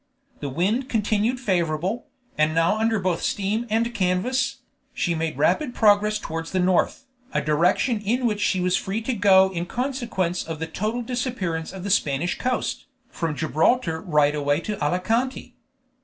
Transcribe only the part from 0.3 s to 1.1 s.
The wind